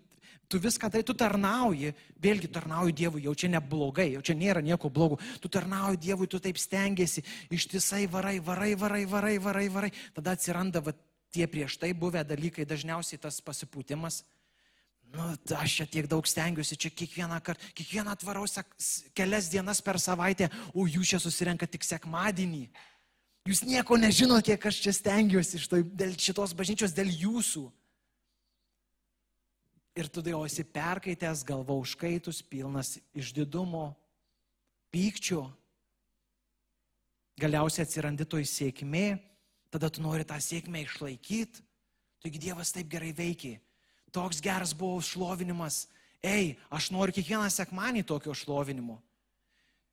[0.50, 4.90] tu viską darai, tu tarnauji, vėlgi tarnauji Dievui, jau čia neblogai, jau čia nėra nieko
[4.90, 7.22] blogo, tu tarnauji Dievui, tu taip stengiasi,
[7.54, 10.96] ištisai varai, varai, varai, varai, varai, varai, tada atsiranda va,
[11.30, 14.24] tie prieš tai buvę dalykai, dažniausiai tas pasipūtimas.
[15.10, 18.46] Nu, aš čia tiek daug stengiuosi, čia kiekvieną kartą, kiekvieną atvarau
[19.14, 22.68] kelias dienas per savaitę, o jūs čia susirenka tik sekmadienį.
[23.46, 27.64] Jūs nieko nežinote, kiek aš čia stengiuosi šitoj, dėl šitos bažnyčios, dėl jūsų.
[29.98, 33.90] Ir tu jau esi perkaitęs, galva užkaitus, pilnas išdidumo,
[34.94, 35.48] pykčio.
[37.40, 39.18] Galiausiai atsirandi toj sėkmė,
[39.72, 41.64] tada tu nori tą sėkmę išlaikyti.
[42.20, 43.56] Taigi Dievas taip gerai veikia.
[44.12, 45.86] Toks geras buvo šlovinimas.
[46.20, 48.98] Ei, aš noriu kiekvieną sekmanį tokio šlovinimo.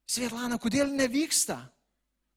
[0.07, 1.61] Svetlana, kodėl nevyksta?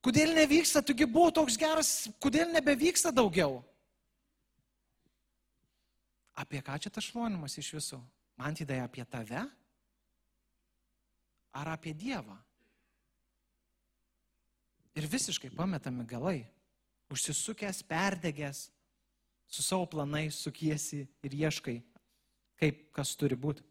[0.01, 0.81] Kodėl nevyksta?
[0.85, 1.91] Tugi buvo toks geras,
[2.23, 3.59] kodėl nebevyksta daugiau?
[6.41, 7.99] Apie ką čia tas šlonimas iš visų?
[8.41, 9.43] Man tai apie tave?
[11.53, 12.37] Ar apie Dievą?
[14.97, 16.41] Ir visiškai pametami galai.
[17.11, 18.69] Užsisukęs, perdegęs,
[19.51, 21.81] su savo planais sukiesi ir ieškai,
[22.59, 23.65] kaip kas turi būti.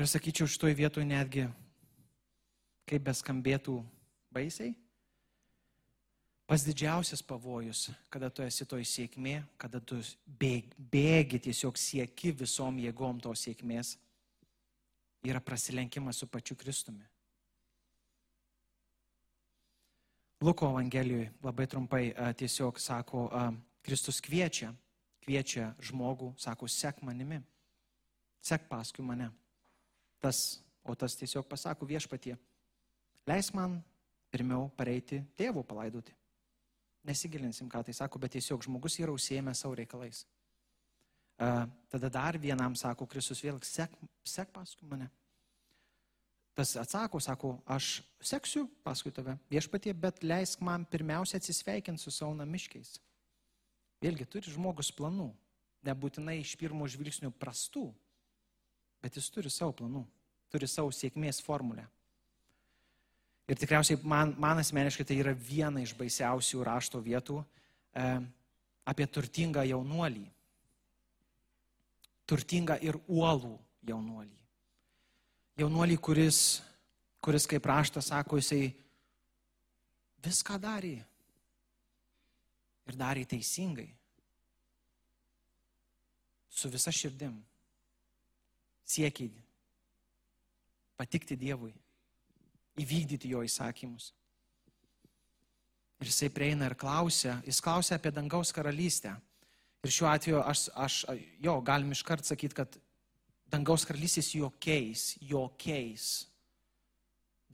[0.00, 1.44] Ir sakyčiau, šitoj vietoj netgi,
[2.88, 3.76] kaip beskambėtų
[4.32, 4.72] baisiai,
[6.52, 9.96] Pas didžiausias pavojus, kada tu esi toj sėkmė, kada tu
[10.36, 13.94] bėgi, tiesiog sieki visom jėgom tos sėkmės,
[15.24, 17.08] yra prasilenkimas su pačiu Kristumi.
[20.44, 22.04] Luko Evangelijoje labai trumpai
[22.36, 23.24] tiesiog sako,
[23.80, 24.74] Kristus kviečia,
[25.24, 27.40] kviečia žmogų, sako, sek manimi,
[28.44, 29.32] sek paskui mane.
[30.20, 32.36] Tas, o tas tiesiog pasako viešpatie,
[33.24, 33.80] leis man
[34.28, 36.20] pirmiau pareiti tėvų palaidoti.
[37.06, 40.22] Nesigilinsim, ką tai sako, bet tiesiog žmogus yra užsiemę savo reikalais.
[41.42, 43.90] Uh, tada dar vienam sako Kristus vėl, sek,
[44.22, 45.08] sek paskui mane.
[46.54, 52.36] Tas atsako, sako, aš seksiu paskui tave viešpatie, bet leisk man pirmiausia atsisveikinti su savo
[52.36, 52.98] namiškiais.
[54.04, 55.30] Vėlgi turi žmogus planų,
[55.86, 57.86] nebūtinai iš pirmo žvilgsnio prastų,
[59.02, 60.04] bet jis turi savo planų,
[60.52, 61.88] turi savo sėkmės formulę.
[63.52, 68.04] Ir tikriausiai man, man asmeniškai tai yra viena iš baisiausių rašto vietų e,
[68.88, 70.22] apie turtingą jaunuolį.
[72.24, 73.52] Turtingą ir uolų
[73.90, 74.38] jaunuolį.
[75.60, 76.38] Jaunuolį, kuris,
[77.20, 78.70] kuris kaip raštas sako, jisai
[80.24, 80.94] viską darė.
[82.88, 83.90] Ir darė teisingai.
[86.48, 87.36] Su visa širdim.
[88.88, 89.28] Siekiai
[90.96, 91.81] patikti Dievui
[92.80, 94.12] įvykdyti jo įsakymus.
[96.02, 99.12] Ir jisai prieina ir klausia, jis klausia apie dangaus karalystę.
[99.82, 100.96] Ir šiuo atveju aš, aš
[101.42, 102.78] jo, galim iškart sakyti, kad
[103.52, 106.08] dangaus karalystės jokiais, jokiais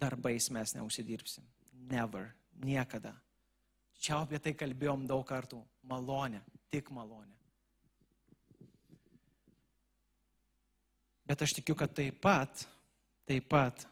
[0.00, 1.44] darbais mes neužsidirbsim.
[1.90, 2.30] Never.
[2.64, 3.14] Niekada.
[3.98, 5.60] Čia apie tai kalbėjom daug kartų.
[5.88, 6.40] Malonė.
[6.70, 7.34] Tik malonė.
[11.28, 12.64] Bet aš tikiu, kad taip pat,
[13.28, 13.84] taip pat,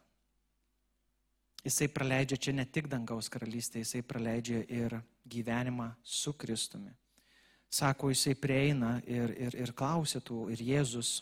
[1.67, 6.93] jisai praleidžia čia ne tik dangaus karalystę, jisai praleidžia ir gyvenimą su Kristumi.
[7.71, 11.19] Sako, jisai prieina ir, ir, ir klausia tų, ir Jėzus.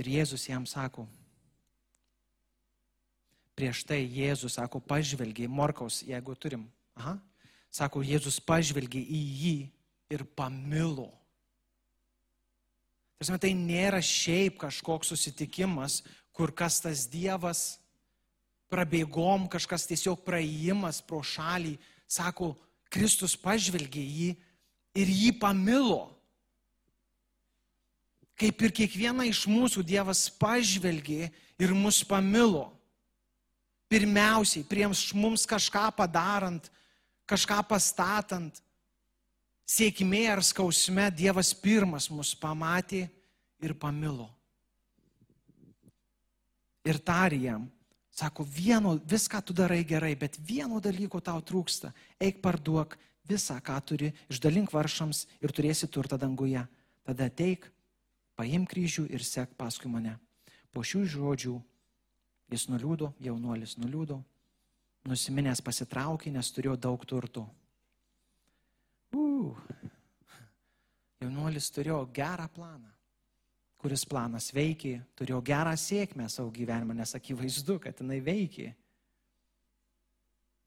[0.00, 1.04] Ir Jėzus jam sako,
[3.54, 6.64] prieš tai Jėzus, sako, pažvelgiai, Morkaus, jeigu turim.
[6.96, 7.18] Aha.
[7.72, 9.56] Sako, Jėzus pažvelgiai į jį
[10.16, 11.10] ir pamilo.
[13.20, 16.00] Tarsi, tai nėra šiaip kažkoks susitikimas,
[16.32, 17.81] kur kas tas Dievas
[18.72, 21.76] prabėgom, kažkas tiesiog praėjimas pro šalį.
[22.08, 22.54] Sako,
[22.92, 24.30] Kristus pažvelgė jį
[24.98, 26.10] ir jį pamilo.
[28.36, 31.30] Kaip ir kiekvieną iš mūsų Dievas pažvelgė
[31.60, 32.70] ir mus pamilo.
[33.92, 36.70] Pirmiausiai, prieš mums kažką padarant,
[37.28, 38.62] kažką pastatant,
[39.68, 43.04] sėkmė ar skausme Dievas pirmas mus pamatė
[43.62, 44.30] ir pamilo.
[46.88, 47.68] Ir tarė jam,
[48.12, 51.92] sako, vieno, viską tu darai gerai, bet vieno dalyko tau trūksta.
[52.20, 52.98] Eik parduok
[53.28, 56.62] visą, ką turi, išdalink varšams ir turėsi turtą danguje.
[57.02, 57.66] Tada ateik,
[58.38, 60.18] paimk kryžių ir sek paskui mane.
[60.72, 61.58] Po šių žodžių
[62.52, 64.18] Jis nuliūdo, jaunuolis nuliūdo,
[65.08, 67.46] nusiminęs pasitraukė, nes turėjo daug turtų.
[69.16, 69.56] Uh,
[71.22, 72.91] jaunuolis turėjo gerą planą,
[73.82, 78.68] kuris planas veikė, turėjo gerą sėkmę savo gyvenimą, nes akivaizdu, kad jinai veikė.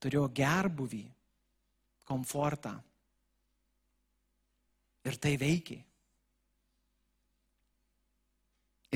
[0.04, 1.06] Turėjo gerbuvį,
[2.06, 2.75] komfortą.
[5.08, 5.80] Ir tai veikė.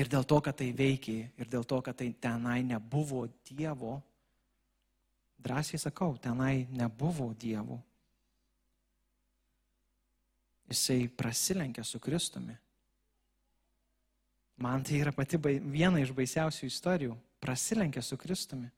[0.00, 3.98] Ir dėl to, kad tai veikė, ir dėl to, kad tai tenai nebuvo Dievo,
[5.40, 7.80] drąsiai sakau, tenai nebuvo Dievo.
[10.70, 12.54] Jisai prasilenkė su Kristumi.
[14.60, 17.16] Man tai yra pati bai, viena iš baisiausių istorijų.
[17.40, 18.68] Prasilenkė su Kristumi.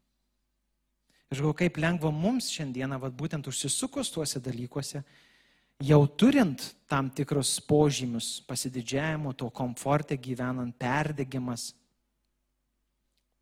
[1.33, 5.01] Ir žinau, kaip lengva mums šiandieną, vad būtent užsisukus tuose dalykuose,
[5.83, 11.73] jau turint tam tikrus požymius pasididžiavimo, to komforte gyvenant, perdegimas,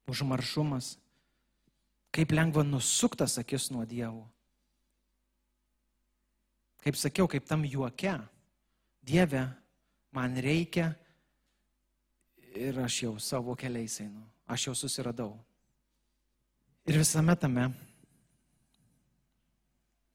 [0.09, 0.95] užmaršumas,
[2.15, 4.23] kaip lengva nusuktas akis nuo dievų.
[6.81, 8.17] Kaip sakiau, kaip tam juoke,
[9.01, 9.47] Dieve,
[10.13, 10.91] man reikia
[12.55, 15.35] ir aš jau savo keliais einu, aš jau susiradau.
[16.89, 17.69] Ir visame tame,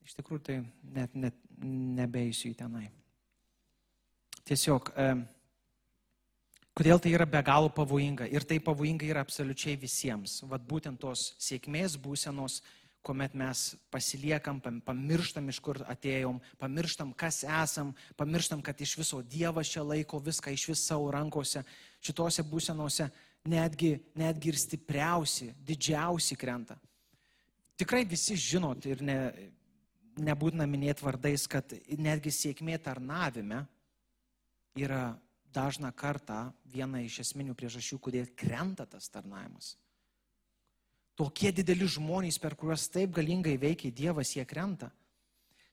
[0.06, 0.58] iš tikrųjų tai
[0.96, 2.88] net, net nebeisiu į tenai.
[4.46, 5.06] Tiesiog, e,
[6.78, 8.28] kodėl tai yra be galo pavojinga?
[8.30, 10.42] Ir tai pavojinga yra absoliučiai visiems.
[10.50, 12.60] Vat būtent tos sėkmės būsenos,
[13.06, 13.62] kuomet mes
[13.94, 20.20] pasiliekam, pamirštam, iš kur atėjom, pamirštam, kas esam, pamirštam, kad iš viso Dievas čia laiko
[20.24, 21.62] viską iš vis savo rankose.
[22.02, 23.10] Šitose būsenose
[23.50, 26.80] netgi, netgi ir stipriausi, didžiausi krenta.
[27.78, 29.18] Tikrai visi žinot ir ne,
[30.18, 33.66] nebūtina minėti vardais, kad netgi sėkmė tarnavime
[34.80, 35.16] yra
[35.56, 39.76] dažna kartą viena iš esminių priežasčių, kodėl krenta tas tarnavimas.
[41.16, 44.90] Tokie dideli žmonės, per kuriuos taip galingai veikia Dievas, jie krenta.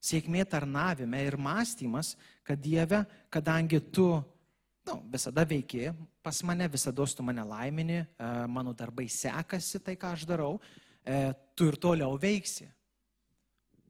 [0.03, 4.07] Sėkmė tarnavime ir mąstymas, kad Dieve, kadangi tu
[4.87, 5.91] nu, visada veiki,
[6.23, 10.61] pas mane visada tu mane laimini, e, mano darbai sekasi tai, ką aš darau,
[11.05, 12.69] e, tu ir toliau veiksi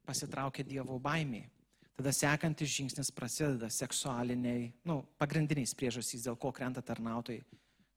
[0.05, 1.49] pasitraukia Dievo baimiai.
[1.97, 7.45] Tada sekantis žingsnis prasideda seksualiniai, nu, pagrindiniais priežastys, dėl ko krenta tarnautojai.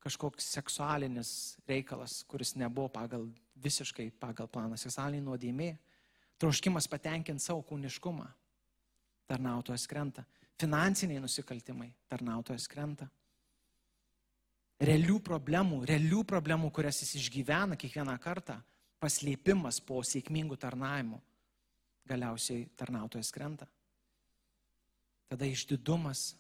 [0.06, 3.26] Kažkoks seksualinis reikalas, kuris nebuvo pagal,
[3.58, 5.72] visiškai pagal planą, seksualinė nuodėmė,
[6.38, 8.28] troškimas patenkinti savo kūniškumą,
[9.26, 10.26] tarnautojas krenta.
[10.62, 13.10] Finansiniai nusikaltimai, tarnautojas krenta.
[14.86, 18.60] Realių problemų, realių problemų, kurias jis išgyvena kiekvieną kartą,
[19.02, 21.20] paslėpimas po sėkmingų tarnavimų
[22.06, 23.68] galiausiai tarnautojas krenta.
[25.32, 26.36] Tada išdidumas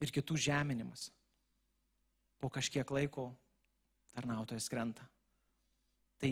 [0.00, 1.08] ir kitų žeminimas.
[2.40, 3.30] Po kažkiek laiko
[4.16, 5.04] tarnautojas krenta.
[6.20, 6.30] Tai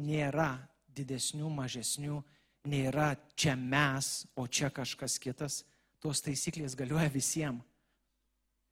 [0.00, 0.54] nėra
[0.92, 2.20] didesnių, mažesnių,
[2.68, 5.62] nėra čia mes, o čia kažkas kitas.
[6.02, 7.62] Tos taisyklės galioja visiems.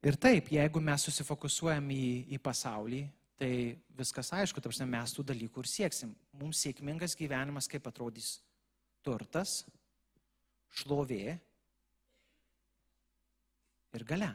[0.01, 3.03] Ir taip, jeigu mes susifokusuojam į, į pasaulį,
[3.37, 3.51] tai
[3.97, 6.15] viskas aišku, tarsi mes tų dalykų ir sieksim.
[6.41, 8.39] Mums sėkmingas gyvenimas kaip atrodys
[9.05, 9.59] turtas,
[10.81, 11.35] šlovė
[13.93, 14.31] ir gale.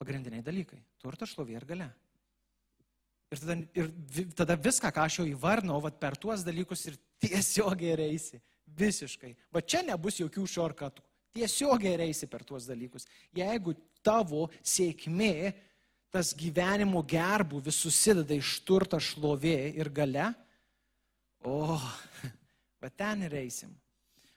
[0.00, 1.90] Pagrindiniai dalykai- turtas, šlovė ir gale.
[3.32, 7.96] Ir tada, ir tada viską, ką aš jau įvarnau, vat, per tuos dalykus ir tiesiogiai
[7.98, 8.40] reisi.
[8.74, 9.34] Visiškai.
[9.52, 11.02] Va čia nebus jokių šorkatų.
[11.34, 13.06] Tiesiogiai reisi per tuos dalykus.
[13.34, 15.54] Jeigu tavo sėkmė,
[16.14, 20.28] tas gyvenimo gerbų vis susideda iš turto šlovė ir gale,
[21.42, 21.74] o,
[22.82, 23.72] va ten ir eisim.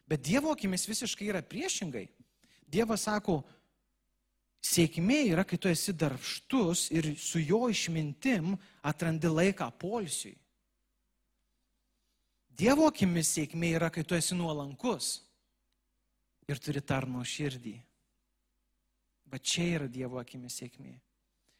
[0.10, 2.08] Bet Dievo akimis visiškai yra priešingai.
[2.68, 3.44] Dievas sako,
[4.64, 8.56] Sėkmė yra, kai tu esi darbštus ir su jo išmintim
[8.86, 10.36] atrandi laiką polsiui.
[12.58, 15.20] Dievo akimis sėkmė yra, kai tu esi nuolankus
[16.50, 17.76] ir turi tarno širdį.
[19.28, 20.96] Bet čia yra Dievo akimis sėkmė.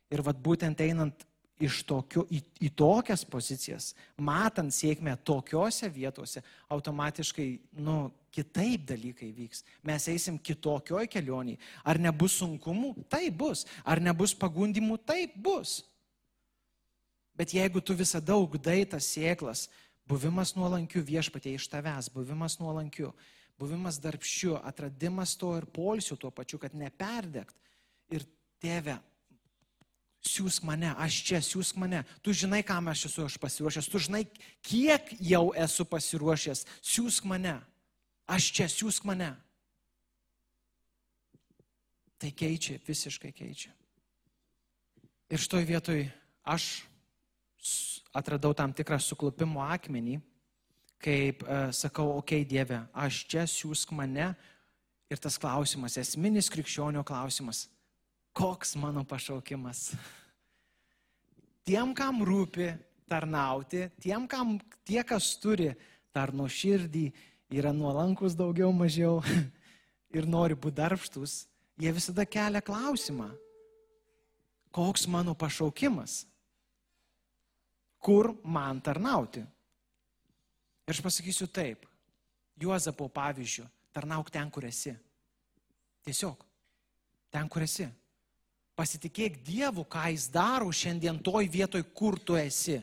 [0.10, 1.26] Ir vad būtent einant
[1.62, 3.92] iš tokio, į, į tokias pozicijas,
[4.22, 6.44] matant sėkmę tokiuose vietose,
[6.74, 7.48] automatiškai,
[7.82, 7.98] nu,
[8.38, 9.64] kitaip dalykai vyks.
[9.86, 11.58] Mes eisim kitokioj kelioniai.
[11.82, 12.94] Ar nebus sunkumų?
[13.10, 13.66] Tai bus.
[13.82, 15.00] Ar nebus pagundimų?
[15.10, 15.80] Taip bus.
[17.38, 19.68] Bet jeigu tu visada ugdai tas sėklas,
[20.10, 23.12] buvimas nuolankiu viešpatie iš tavęs, buvimas nuolankiu,
[23.58, 27.54] buvimas darbščiu, atradimas to ir polsiu tuo pačiu, kad neperdegt.
[28.14, 28.24] Ir
[28.62, 28.96] tėve,
[30.28, 32.04] siūsk mane, aš čia, siūsk mane.
[32.22, 34.24] Tu žinai, kam aš esu aš pasiruošęs, tu žinai,
[34.66, 37.58] kiek jau esu pasiruošęs, siūsk mane.
[38.28, 39.32] Aš čia siūsk mane.
[42.18, 43.72] Tai keičia, visiškai keičia.
[45.32, 46.06] Ir šitoj vietoj
[46.48, 46.88] aš
[48.16, 50.18] atradau tam tikrą suklupimo akmenį,
[51.04, 54.32] kaip uh, sakau, okei okay, Dieve, aš čia siūsk mane.
[55.08, 57.68] Ir tas klausimas, esminis krikščionio klausimas,
[58.38, 59.96] koks mano pašaukimas?
[61.66, 62.70] Tiem, kam rūpi
[63.10, 65.72] tarnauti, tiem, kam tie, kas turi
[66.14, 67.08] tarno širdį,
[67.58, 69.20] yra nuolankus daugiau mažiau
[70.16, 71.42] ir nori būti darbštus,
[71.82, 73.32] jie visada kelia klausimą,
[74.76, 76.22] koks mano pašaukimas,
[77.98, 79.42] kur man tarnauti.
[80.88, 81.90] Ir aš pasakysiu taip,
[82.58, 83.64] Juozapo pavyzdžių,
[83.94, 84.96] tarnauk ten, kur esi.
[86.08, 86.40] Tiesiog,
[87.30, 87.86] ten, kur esi.
[88.78, 92.78] Pasitikėk Dievu, ką Jis daro šiandien toj vietoj, kur tu esi.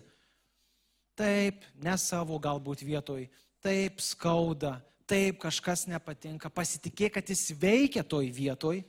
[1.15, 3.29] Taip, ne savo galbūt vietoj,
[3.63, 8.81] taip skauda, taip kažkas nepatinka, pasitikėk, kad jis veikia toj vietoj,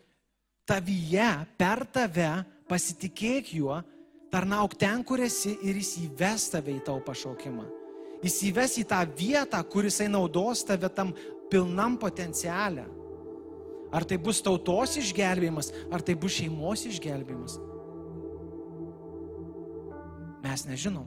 [0.65, 1.29] tavyje,
[1.59, 2.31] per tave,
[2.65, 3.77] pasitikėk juo,
[4.33, 7.67] tarnauk ten, kur esi ir jis įves tave į tavo pašaukimą.
[8.25, 11.13] Jis įves į tą vietą, kur jisai naudos tave tam
[11.51, 12.87] pilnam potencialę.
[13.93, 17.59] Ar tai bus tautos išgelbėjimas, ar tai bus šeimos išgelbėjimas.
[20.45, 21.05] Mes nežinom.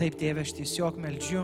[0.00, 1.42] Taip, tėve, aš tiesiog meldžiu.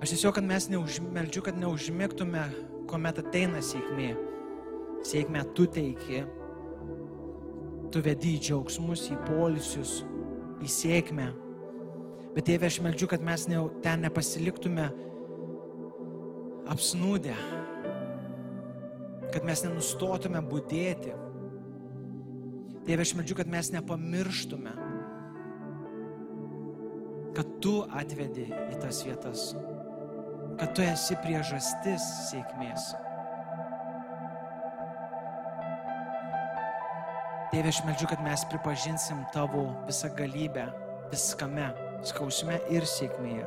[0.00, 2.46] Aš tiesiog, kad mes neužmeldžiu, kad neužmėgtume,
[2.88, 4.14] kuomet ateina sėkmė.
[5.04, 6.22] Sėkmė tu teiki.
[7.92, 9.98] Tu vedi į džiaugsmus, į polisius,
[10.64, 11.28] į sėkmę.
[12.36, 14.88] Bet tėve, aš meldžiu, kad mes ne, ten nepasiliktume
[16.72, 17.36] apsnūdę.
[19.32, 21.14] Kad mes nenustotume būdėti
[22.86, 24.72] Tėve, aš meldžiu, kad mes nepamirštume,
[27.34, 29.48] kad Tu atvedi į tas vietas,
[30.60, 32.92] kad Tu esi priežastis sėkmės.
[37.46, 40.64] Tėve, aš meldžiu, kad mes pripažinsim Tavo visą galybę
[41.12, 41.68] viskame,
[42.06, 43.46] skausme ir sėkmėje.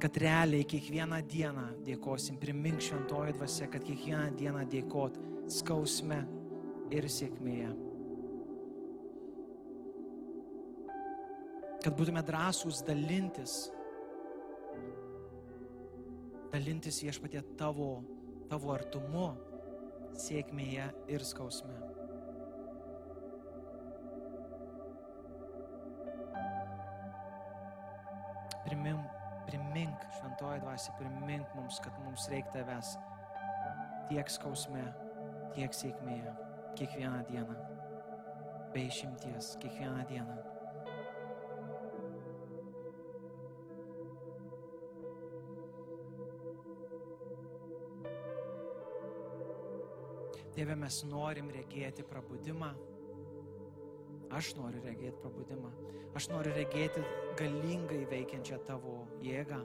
[0.00, 5.18] Kad realiai kiekvieną dieną dėkosim, primink šventoji dvasia, kad kiekvieną dieną dėkot
[5.52, 6.22] skausme
[6.96, 7.68] ir sėkmėje.
[11.84, 13.58] Kad būtume drąsūs dalintis,
[16.56, 17.98] dalintis viešpatie tavo,
[18.48, 19.34] tavo artumu,
[20.20, 21.76] sėkmėje ir skausme.
[28.66, 29.12] Primink,
[29.46, 32.96] primink šventoji dvasia, primink mums, kad mums reikia tavęs
[34.10, 34.82] tiek skausme,
[35.54, 36.34] tiek sėkmėje
[36.76, 37.56] kiekvieną dieną.
[38.74, 40.55] Be išimties, kiekvieną dieną.
[50.56, 52.70] Tėve, mes norim regėti prabudimą.
[54.36, 55.72] Aš noriu regėti prabudimą.
[56.16, 57.02] Aš noriu regėti
[57.38, 59.60] galingai veikiančią tavo jėgą.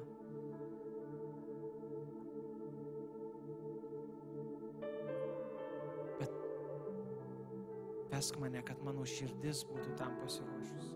[8.21, 10.89] vesk mane, kad mano širdis būtų tam pasiruošus.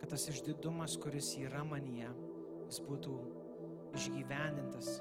[0.00, 2.10] Kad tas išdidumas, kuris yra manyje,
[2.64, 3.14] jis būtų
[4.00, 4.96] išgyvenintas.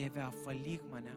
[0.00, 1.12] Dieve, apvalyk mane.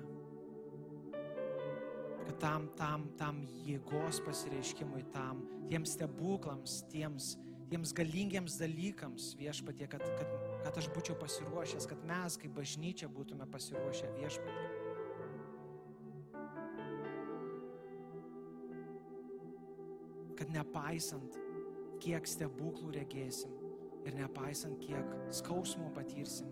[2.26, 7.30] Kad tam, tam, tam jėgos pasireiškimui, tam, tiems stebuklams, tiems,
[7.72, 10.34] tiems galingiems dalykams viešpatie, kad, kad,
[10.66, 14.68] kad aš būčiau pasiruošęs, kad mes kaip bažnyčia būtume pasiruošę viešpatie.
[20.42, 21.40] Kad nepaisant,
[22.04, 23.56] kiek stebuklų regėsim
[24.04, 26.52] ir nepaisant, kiek skausmo patirsim,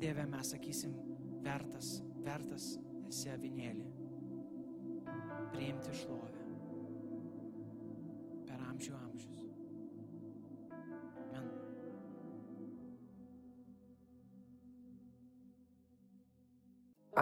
[0.00, 0.96] Dieve, mes sakysim,
[1.44, 2.74] vertas, vertas
[3.08, 3.86] esi avinėlį.
[5.54, 6.44] Priimti šlovę
[8.48, 9.40] per amžių amžius.
[11.24, 11.48] Amen.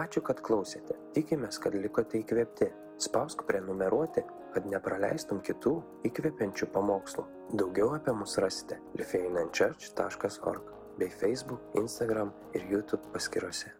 [0.03, 0.97] Ačiū, kad klausėte.
[1.17, 2.69] Tikimės, kad likote įkvėpti.
[2.99, 5.77] Spausk prenumeruoti, kad nepraleistum kitų
[6.09, 7.23] įkvepiančių pamokslų.
[7.55, 13.71] Daugiau apie mus rasite lifeinanchurch.org bei Facebook, Instagram ir YouTube paskyrose.